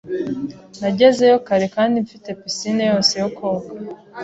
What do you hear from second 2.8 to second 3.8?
yose yo koga.